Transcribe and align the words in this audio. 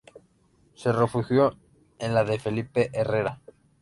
Se 0.73 0.91
refugió 0.91 1.55
en 1.99 2.15
la 2.15 2.23
de 2.23 2.39
Felipe 2.39 2.89
Herrera. 2.91 3.39